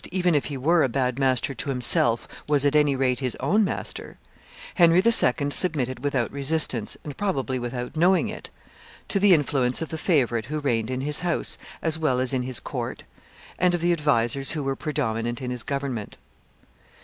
even 0.11 0.33
if 0.33 0.45
he 0.45 0.57
were 0.57 0.81
a 0.81 0.89
bad 0.89 1.19
master 1.19 1.53
to 1.53 1.69
himself, 1.69 2.27
was 2.47 2.65
at 2.65 2.75
any 2.75 2.95
rate 2.95 3.19
his 3.19 3.37
own 3.39 3.63
master, 3.63 4.17
Henry 4.73 4.97
II. 4.97 5.51
submitted 5.51 6.03
without 6.03 6.31
resistance, 6.31 6.97
and 7.03 7.15
probably 7.17 7.59
without 7.59 7.95
knowing 7.95 8.27
it, 8.27 8.49
to 9.07 9.19
the 9.19 9.31
influence 9.31 9.79
of 9.79 9.89
the 9.89 9.99
favorite 9.99 10.45
who 10.45 10.59
reigned 10.59 10.89
in 10.89 11.01
his 11.01 11.19
house 11.19 11.55
as 11.83 11.99
well 11.99 12.19
as 12.19 12.33
in 12.33 12.41
his 12.41 12.59
court, 12.59 13.03
and 13.59 13.75
of 13.75 13.81
the 13.81 13.93
advisers 13.93 14.53
who 14.53 14.63
were 14.63 14.75
predominant 14.75 15.39
in 15.39 15.51
his 15.51 15.61
government. 15.61 16.17